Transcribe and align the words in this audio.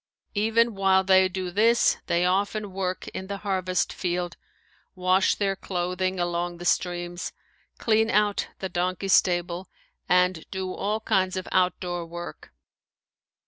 Even 0.33 0.73
while 0.73 1.03
they 1.03 1.29
do 1.29 1.51
this 1.51 1.97
they 2.07 2.25
often 2.25 2.71
work 2.73 3.07
in 3.09 3.27
the 3.27 3.37
harvest 3.37 3.93
field, 3.93 4.35
wash 4.95 5.35
their 5.35 5.55
clothing 5.55 6.19
along 6.19 6.57
the 6.57 6.65
streams, 6.65 7.33
clean 7.77 8.09
out 8.09 8.47
the 8.57 8.67
donkey 8.67 9.09
stable, 9.09 9.69
and 10.09 10.43
do 10.49 10.73
all 10.73 11.01
kinds 11.01 11.37
of 11.37 11.47
outdoor 11.51 12.03
work. 12.07 12.51